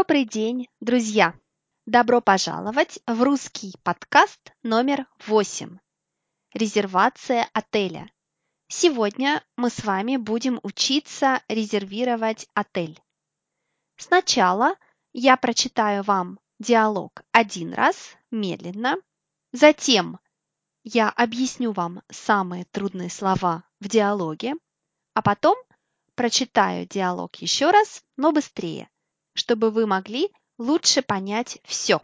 [0.00, 1.34] Добрый день, друзья!
[1.84, 5.76] Добро пожаловать в русский подкаст номер 8
[6.54, 8.08] «Резервация отеля».
[8.68, 13.02] Сегодня мы с вами будем учиться резервировать отель.
[13.96, 14.76] Сначала
[15.12, 17.96] я прочитаю вам диалог один раз,
[18.30, 18.98] медленно.
[19.52, 20.20] Затем
[20.84, 24.54] я объясню вам самые трудные слова в диалоге,
[25.14, 25.56] а потом
[26.14, 28.88] прочитаю диалог еще раз, но быстрее,
[29.38, 32.02] чтобы вы могли лучше понять все.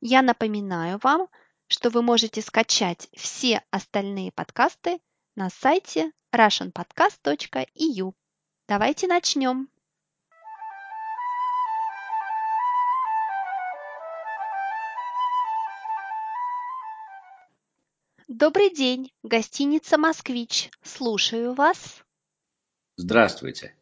[0.00, 1.28] Я напоминаю вам,
[1.66, 4.98] что вы можете скачать все остальные подкасты
[5.36, 8.14] на сайте russianpodcast.eu.
[8.66, 9.68] Давайте начнем.
[18.26, 20.70] Добрый день, гостиница «Москвич».
[20.82, 22.02] Слушаю вас.
[22.96, 23.74] Здравствуйте.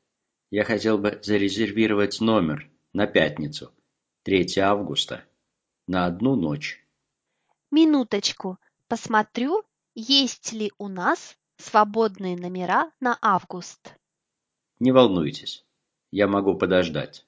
[0.50, 3.72] Я хотел бы зарезервировать номер на пятницу,
[4.24, 5.24] 3 августа,
[5.86, 6.84] на одну ночь.
[7.70, 9.62] Минуточку, посмотрю,
[9.94, 13.94] есть ли у нас свободные номера на август.
[14.80, 15.64] Не волнуйтесь,
[16.10, 17.24] я могу подождать.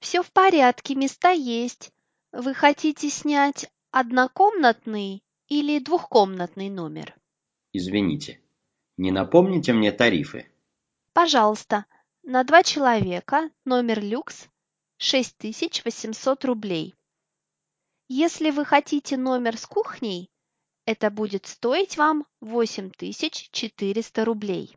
[0.00, 1.90] Все в порядке, места есть.
[2.32, 7.16] Вы хотите снять однокомнатный или двухкомнатный номер?
[7.72, 8.38] Извините,
[8.98, 10.46] не напомните мне тарифы?
[11.14, 11.86] Пожалуйста,
[12.22, 14.50] на два человека номер люкс
[15.04, 16.94] 6800 рублей.
[18.08, 20.30] Если вы хотите номер с кухней,
[20.86, 24.74] это будет стоить вам 8400 рублей.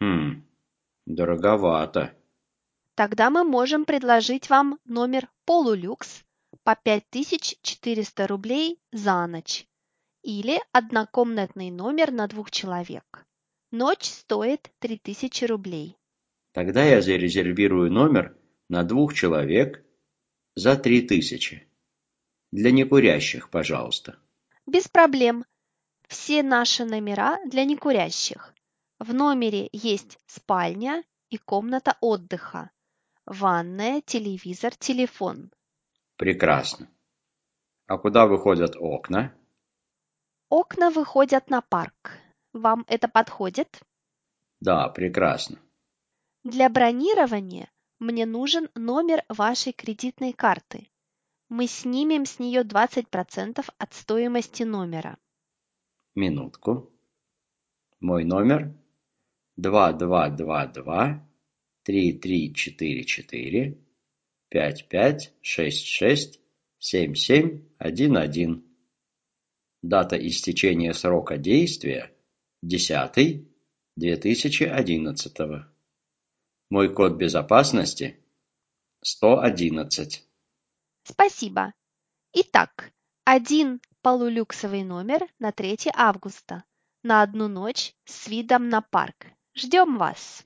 [0.00, 0.44] Хм,
[1.06, 2.12] дороговато.
[2.96, 6.24] Тогда мы можем предложить вам номер полулюкс
[6.64, 9.68] по 5400 рублей за ночь
[10.22, 13.24] или однокомнатный номер на двух человек.
[13.70, 15.96] Ночь стоит 3000 рублей.
[16.52, 18.36] Тогда я зарезервирую номер
[18.68, 19.84] на двух человек
[20.54, 21.68] за три тысячи.
[22.52, 24.18] Для некурящих, пожалуйста.
[24.66, 25.44] Без проблем.
[26.08, 28.54] Все наши номера для некурящих.
[28.98, 32.70] В номере есть спальня и комната отдыха,
[33.26, 35.50] ванная, телевизор, телефон.
[36.16, 36.88] Прекрасно.
[37.86, 39.34] А куда выходят окна?
[40.48, 42.12] Окна выходят на парк.
[42.52, 43.80] Вам это подходит?
[44.60, 45.58] Да, прекрасно.
[46.44, 47.68] Для бронирования
[48.04, 50.88] мне нужен номер вашей кредитной карты.
[51.48, 55.18] Мы снимем с нее 20% от стоимости номера.
[56.14, 56.92] Минутку.
[58.00, 58.74] Мой номер
[59.56, 61.26] 2222
[61.84, 63.78] 3344
[64.50, 66.40] 5566
[66.78, 68.64] 7711.
[69.82, 72.12] Дата истечения срока действия–
[72.62, 73.48] 10
[73.96, 75.73] 2011.
[76.74, 78.18] Мой код безопасности–
[79.04, 80.28] 111.
[81.04, 81.72] Спасибо.
[82.32, 82.90] Итак,
[83.22, 86.64] один полулюксовый номер на 3 августа
[87.04, 89.26] на одну ночь с видом на парк.
[89.54, 90.44] Ждем вас.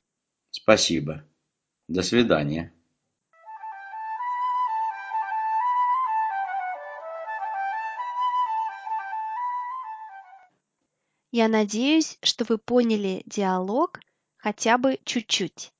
[0.50, 1.24] Спасибо.
[1.88, 2.74] До свидания.
[11.30, 14.00] Я надеюсь, что вы поняли диалог
[14.36, 15.72] хотя бы чуть-чуть.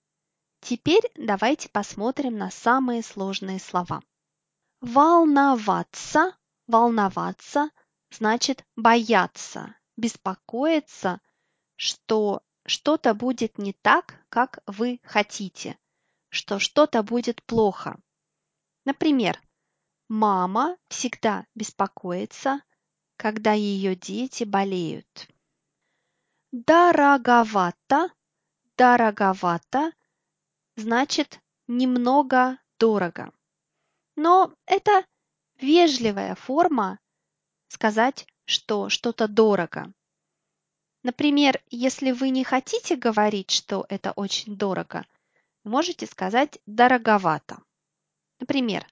[0.60, 4.02] Теперь давайте посмотрим на самые сложные слова.
[4.80, 6.36] Волноваться,
[6.66, 7.70] волноваться
[8.10, 11.20] значит бояться, беспокоиться,
[11.76, 15.78] что что-то будет не так, как вы хотите,
[16.28, 17.98] что что-то будет плохо.
[18.84, 19.40] Например,
[20.08, 22.62] мама всегда беспокоится,
[23.16, 25.28] когда ее дети болеют.
[26.52, 28.10] Дороговато,
[28.76, 29.92] дороговато
[30.78, 33.32] значит немного дорого.
[34.16, 35.04] Но это
[35.60, 37.00] вежливая форма
[37.68, 39.92] сказать, что что-то дорого.
[41.02, 45.06] Например, если вы не хотите говорить, что это очень дорого,
[45.64, 47.62] можете сказать дороговато.
[48.40, 48.86] Например,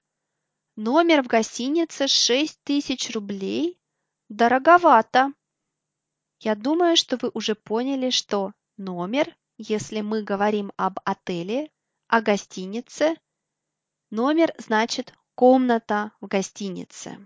[0.75, 3.79] номер в гостинице 6 тысяч рублей
[4.29, 5.33] дороговато.
[6.39, 11.71] Я думаю, что вы уже поняли, что номер, если мы говорим об отеле,
[12.07, 13.15] о гостинице,
[14.09, 17.25] номер значит комната в гостинице.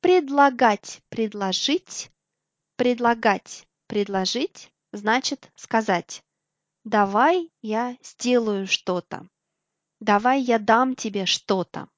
[0.00, 2.10] Предлагать, предложить,
[2.76, 6.24] предлагать, предложить значит сказать
[6.84, 9.28] «давай я сделаю что-то»,
[10.00, 11.88] «давай я дам тебе что-то».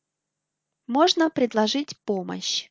[0.87, 2.71] Можно предложить помощь.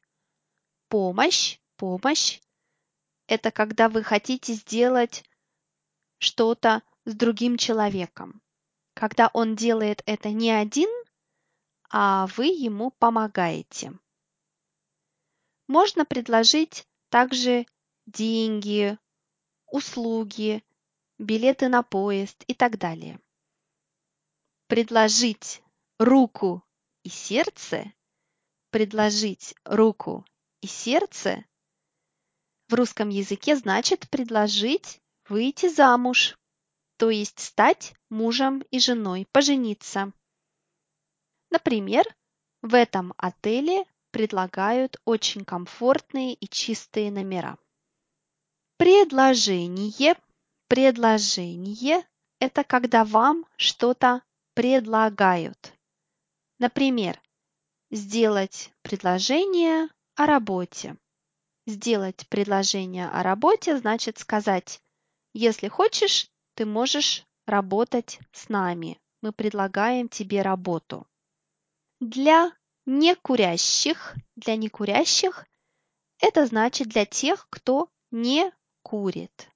[0.89, 2.39] Помощь, помощь
[3.29, 5.23] это когда вы хотите сделать
[6.17, 8.41] что-то с другим человеком.
[8.99, 10.89] Когда он делает это не один,
[11.89, 13.97] а вы ему помогаете.
[15.67, 17.65] Можно предложить также
[18.07, 18.97] деньги,
[19.67, 20.65] услуги,
[21.17, 23.21] билеты на поезд и так далее.
[24.67, 25.63] Предложить
[25.97, 26.61] руку
[27.03, 27.93] и сердце,
[28.69, 30.25] предложить руку
[30.59, 31.45] и сердце
[32.67, 34.99] в русском языке значит предложить
[35.29, 36.37] выйти замуж,
[36.97, 40.11] то есть стать мужем и женой, пожениться.
[41.49, 42.05] Например,
[42.61, 47.57] в этом отеле предлагают очень комфортные и чистые номера.
[48.77, 50.15] Предложение.
[50.67, 52.03] Предложение–
[52.39, 54.21] это когда вам что-то
[54.53, 55.73] предлагают.
[56.59, 57.19] Например,
[57.91, 60.97] сделать предложение о работе.
[61.65, 64.81] Сделать предложение о работе значит сказать,
[65.33, 68.99] если хочешь, ты можешь работать с нами.
[69.21, 71.07] Мы предлагаем тебе работу.
[71.99, 72.51] Для
[72.85, 75.45] некурящих, для некурящих
[76.19, 78.51] это значит для тех, кто не
[78.81, 79.49] курит.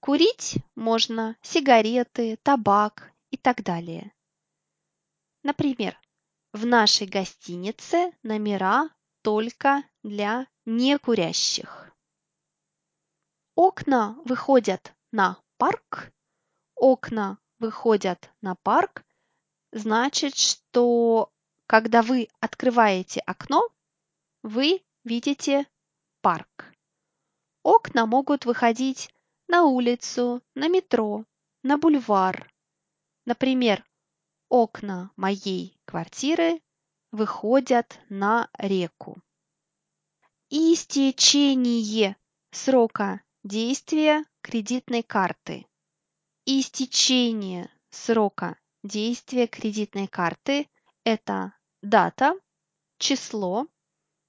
[0.00, 4.12] Курить можно сигареты, табак и так далее.
[5.42, 5.98] Например,
[6.52, 8.90] в нашей гостинице номера
[9.22, 11.92] только для некурящих.
[13.54, 16.12] Окна выходят на парк.
[16.80, 19.04] Окна выходят на парк.
[19.72, 21.32] Значит, что
[21.66, 23.68] когда вы открываете окно,
[24.42, 25.66] вы видите
[26.20, 26.72] парк.
[27.64, 29.12] Окна могут выходить
[29.48, 31.24] на улицу, на метро,
[31.64, 32.48] на бульвар.
[33.24, 33.84] Например,
[34.48, 36.62] окна моей квартиры
[37.10, 39.20] выходят на реку.
[40.48, 42.16] Истечение
[42.52, 45.67] срока действия кредитной карты.
[46.50, 50.66] Истечение срока действия кредитной карты–
[51.04, 51.52] это
[51.82, 52.40] дата,
[52.96, 53.66] число,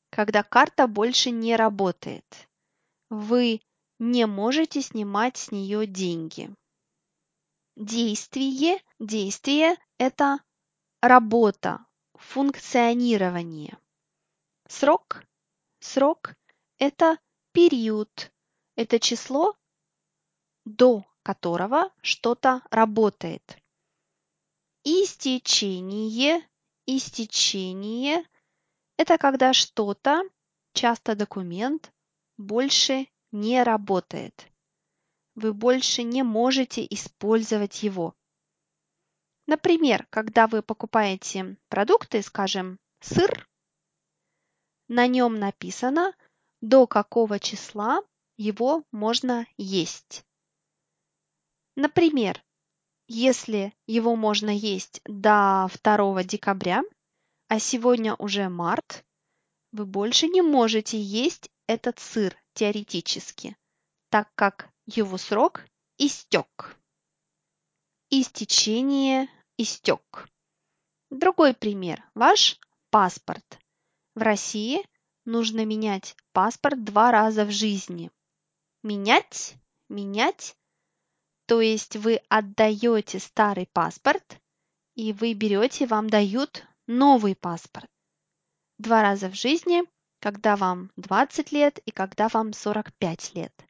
[0.09, 2.25] когда карта больше не работает.
[3.09, 3.61] Вы
[3.99, 6.53] не можете снимать с нее деньги.
[7.77, 10.43] Действие, действие– это
[11.01, 11.85] работа,
[12.15, 13.77] функционирование.
[14.67, 15.23] Срок,
[15.79, 16.35] срок–
[16.79, 17.17] это
[17.53, 18.33] период,
[18.75, 19.55] это число,
[20.65, 23.57] до которого что-то работает.
[24.83, 26.47] Истечение,
[26.85, 28.23] истечение–
[28.97, 30.23] это когда что-то,
[30.73, 31.93] часто документ,
[32.37, 34.51] больше не работает.
[35.35, 38.15] Вы больше не можете использовать его.
[39.45, 43.47] Например, когда вы покупаете продукты, скажем, сыр,
[44.87, 46.13] на нем написано,
[46.61, 48.01] до какого числа
[48.37, 50.25] его можно есть.
[51.79, 52.43] Например,
[53.07, 56.83] если его можно есть до 2 декабря,
[57.47, 59.05] а сегодня уже март,
[59.71, 63.55] вы больше не можете есть этот сыр теоретически,
[64.09, 65.63] так как его срок
[65.97, 66.75] истек.
[68.09, 70.27] Истечение истек.
[71.09, 72.03] Другой пример.
[72.13, 72.59] Ваш
[72.89, 73.57] паспорт.
[74.15, 74.85] В России
[75.23, 78.11] нужно менять паспорт два раза в жизни.
[78.83, 79.55] Менять,
[79.87, 80.57] менять,
[81.49, 84.39] то есть вы отдаете старый паспорт
[84.93, 87.89] и вы берете, вам дают новый паспорт.
[88.77, 89.81] Два раза в жизни,
[90.19, 93.65] когда вам 20 лет и когда вам 45 лет.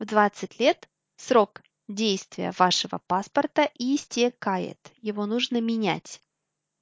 [0.00, 4.80] В 20 лет срок действия вашего паспорта истекает.
[4.96, 6.20] Его нужно менять,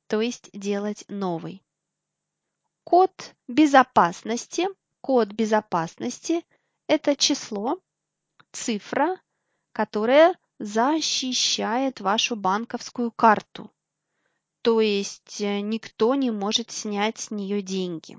[0.06, 1.62] то есть делать новый.
[2.84, 4.66] Код безопасности.
[5.02, 6.42] Код безопасности–
[6.86, 7.78] это число,
[8.50, 9.20] цифра,
[9.76, 13.70] которая защищает вашу банковскую карту.
[14.62, 18.16] То есть э, никто не может снять с нее деньги.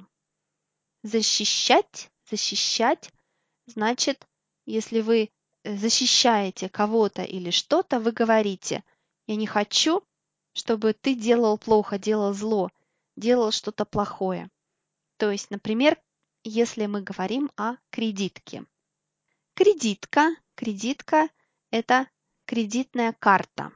[1.01, 3.11] Защищать, защищать
[3.65, 4.27] значит,
[4.67, 5.31] если вы
[5.63, 8.83] защищаете кого-то или что-то, вы говорите,
[9.25, 10.03] я не хочу,
[10.53, 12.69] чтобы ты делал плохо, делал зло,
[13.15, 14.51] делал что-то плохое.
[15.17, 15.99] То есть, например,
[16.43, 18.63] если мы говорим о кредитке.
[19.55, 21.29] Кредитка, кредитка–
[21.71, 22.09] это
[22.45, 23.71] кредитная карта,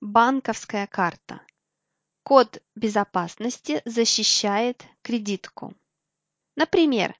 [0.00, 1.44] банковская карта.
[2.22, 5.74] Код безопасности защищает кредитку.
[6.54, 7.18] Например,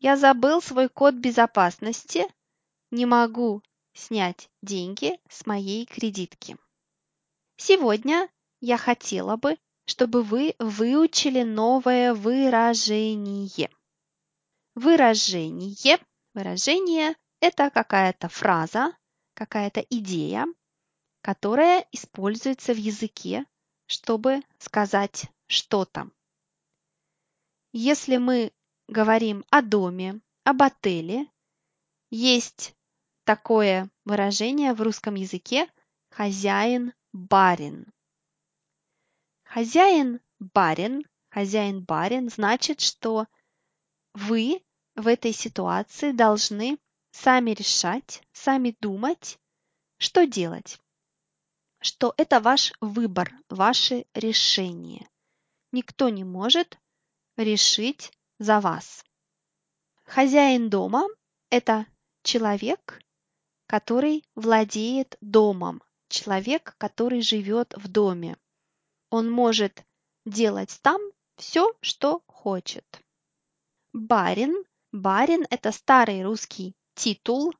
[0.00, 2.26] я забыл свой код безопасности,
[2.90, 3.62] не могу
[3.92, 6.56] снять деньги с моей кредитки.
[7.56, 8.28] Сегодня
[8.60, 13.70] я хотела бы, чтобы вы выучили новое выражение.
[14.74, 15.98] Выражение,
[16.34, 18.96] выражение– это какая-то фраза,
[19.34, 20.46] какая-то идея,
[21.22, 23.46] которая используется в языке
[23.88, 26.10] чтобы сказать что-то.
[27.72, 28.52] Если мы
[28.86, 31.26] говорим о доме, об отеле,
[32.10, 32.74] есть
[33.24, 35.68] такое выражение в русском языке
[36.10, 37.86] хозяин-барин.
[39.44, 43.26] Хозяин-барин, хозяин-барин значит, что
[44.12, 44.62] вы
[44.94, 46.78] в этой ситуации должны
[47.22, 49.38] сами решать, сами думать,
[49.98, 50.80] что делать.
[51.80, 55.08] Что это ваш выбор, ваше решение.
[55.72, 56.78] Никто не может
[57.36, 59.04] решить за вас.
[60.04, 61.06] Хозяин дома–
[61.50, 61.86] это
[62.22, 63.00] человек,
[63.66, 68.36] который владеет домом, человек, который живет в доме.
[69.10, 69.84] Он может
[70.24, 71.00] делать там
[71.36, 72.86] все, что хочет.
[73.92, 74.64] Барин.
[74.92, 77.54] Барин– это старый русский титул.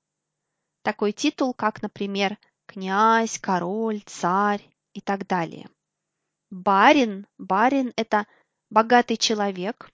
[0.83, 5.71] Такой титул, как, например, князь, король, царь и так далее.
[6.51, 7.27] Барин.
[7.39, 8.27] Барин– это
[8.69, 9.91] богатый человек.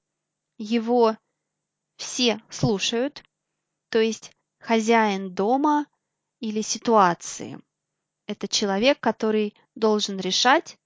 [0.56, 1.16] Его
[1.96, 3.22] все слушают,
[3.90, 5.86] то есть хозяин дома
[6.40, 7.60] или ситуации.
[8.26, 10.78] Это человек, который должен решать,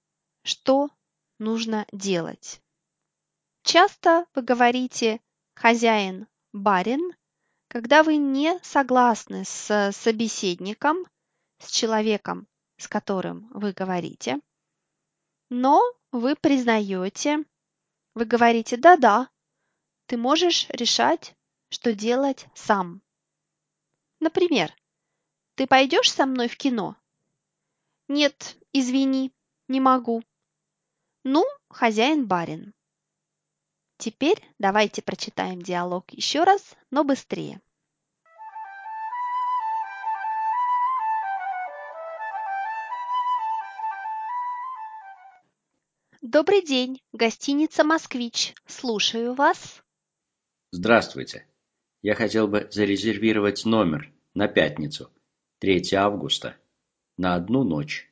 [0.42, 0.90] что
[1.38, 2.60] нужно делать.
[3.62, 5.20] Часто вы говорите
[5.54, 7.12] «хозяин барин»,
[7.68, 11.04] когда вы не согласны с собеседником,
[11.58, 12.48] с человеком,
[12.78, 14.40] с которым вы говорите,
[15.50, 17.44] но вы признаете,
[18.14, 19.28] вы говорите «да-да»,
[20.06, 21.36] ты можешь решать,
[21.68, 23.02] что делать сам.
[24.20, 24.74] Например,
[25.54, 26.96] ты пойдешь со мной в кино?
[28.08, 29.32] Нет, извини,
[29.68, 30.22] не могу.
[31.24, 32.72] Ну, хозяин-барин.
[33.98, 37.60] Теперь давайте прочитаем диалог еще раз, но быстрее.
[46.22, 48.54] Добрый день, гостиница «Москвич».
[48.66, 49.82] Слушаю вас.
[50.70, 51.46] Здравствуйте.
[52.00, 55.10] Я хотел бы зарезервировать номер на пятницу,
[55.58, 56.56] 3 августа,
[57.16, 58.08] на одну ночь.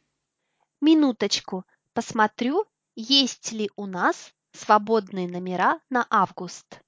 [0.80, 2.64] Минуточку, посмотрю,
[2.96, 6.80] есть ли у нас свободные номера на август.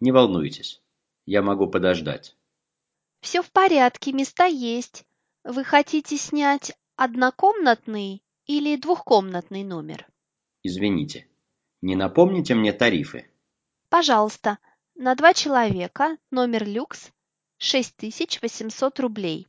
[0.00, 0.82] Не волнуйтесь,
[1.26, 2.36] я могу подождать.
[3.20, 5.04] Все в порядке, места есть.
[5.44, 10.06] Вы хотите снять однокомнатный или двухкомнатный номер?
[10.62, 11.28] Извините,
[11.82, 13.30] не напомните мне тарифы?
[13.88, 14.58] Пожалуйста,
[14.94, 17.10] на два человека номер люкс
[17.58, 19.48] 6800 рублей.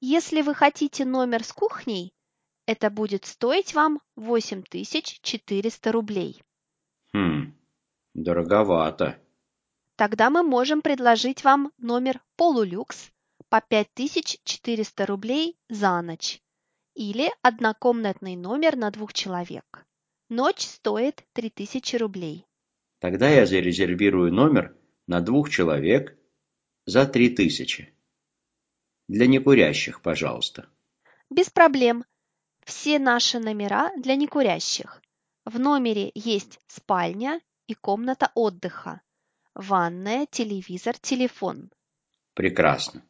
[0.00, 2.12] Если вы хотите номер с кухней,
[2.68, 6.42] это будет стоить вам 8400 рублей.
[7.14, 7.54] Хм,
[8.12, 9.18] дороговато.
[9.96, 13.10] Тогда мы можем предложить вам номер полулюкс
[13.48, 16.42] по 5400 рублей за ночь
[16.94, 19.86] или однокомнатный номер на двух человек.
[20.28, 22.44] Ночь стоит 3000 рублей.
[22.98, 26.18] Тогда я зарезервирую номер на двух человек
[26.84, 27.94] за 3000.
[29.08, 30.68] Для некурящих, пожалуйста.
[31.30, 32.04] Без проблем.
[32.68, 35.00] Все наши номера для некурящих.
[35.46, 39.00] В номере есть спальня и комната отдыха,
[39.54, 41.70] ванная, телевизор, телефон.
[42.34, 43.02] Прекрасно.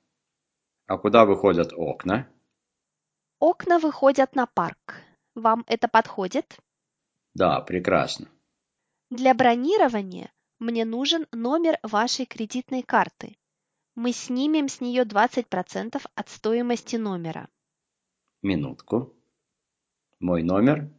[0.86, 2.28] А куда выходят окна?
[3.40, 5.02] Окна выходят на парк.
[5.34, 6.56] Вам это подходит?
[7.34, 8.28] Да, прекрасно.
[9.10, 13.36] Для бронирования мне нужен номер вашей кредитной карты.
[13.96, 17.48] Мы снимем с нее 20% от стоимости номера.
[18.40, 19.17] Минутку.
[20.20, 20.90] Мой номер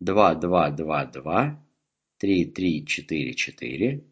[0.00, 1.62] 2222
[2.18, 4.04] 3344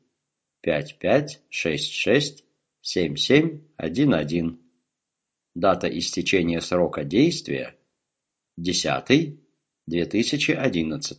[0.61, 2.45] 5566
[2.83, 4.59] 7711.
[5.55, 7.79] Дата истечения срока действия
[8.59, 9.41] 10
[9.87, 11.19] 2011.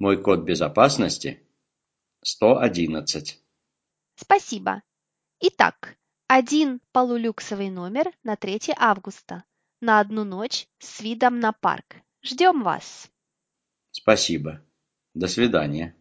[0.00, 1.40] Мой код безопасности
[2.24, 3.40] 111.
[4.16, 4.82] Спасибо.
[5.40, 9.44] Итак, один полулюксовый номер на 3 августа
[9.86, 11.96] на одну ночь с видом на парк.
[12.20, 13.08] Ждем вас.
[13.92, 14.60] Спасибо.
[15.14, 15.94] До свидания.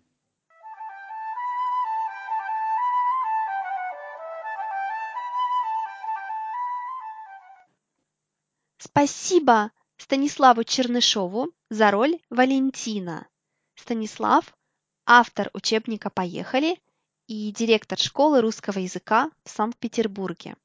[8.80, 13.28] Спасибо Станиславу Чернышову за роль Валентина.
[13.76, 14.58] Станислав–
[15.06, 16.82] автор учебника «Поехали»
[17.28, 20.56] и директор школы русского языка в Санкт-Петербурге.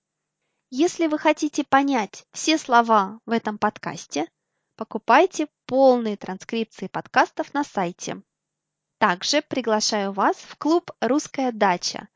[0.73, 4.31] Если вы хотите понять все слова в этом подкасте,
[4.77, 8.23] покупайте полные транскрипции подкастов на сайте.
[8.99, 12.09] Также приглашаю вас в клуб «Русская дача»,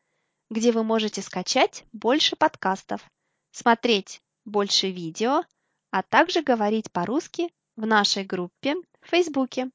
[0.50, 3.04] где вы можете скачать больше подкастов,
[3.50, 5.42] смотреть больше видео,
[5.90, 9.68] а также говорить по-русски в нашей группе в Фейсбуке.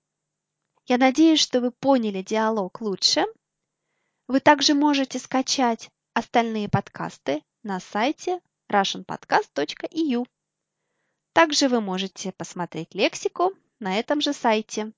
[0.86, 3.26] Я надеюсь, что вы поняли диалог лучше.
[4.30, 10.26] Вы также можете скачать остальные подкасты на сайте russianpodcast.eu.
[11.34, 14.92] Также вы можете посмотреть лексику на этом же сайте.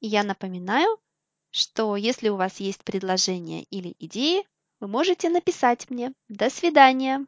[0.00, 0.98] И я напоминаю,
[1.50, 4.46] что если у вас есть предложения или идеи,
[4.80, 6.12] вы можете написать мне.
[6.28, 7.26] До свидания!